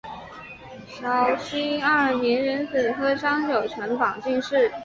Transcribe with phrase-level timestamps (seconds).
[0.87, 4.71] 绍兴二年壬子科张九成榜进士。